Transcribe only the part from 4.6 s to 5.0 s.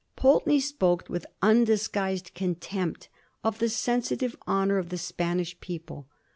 of the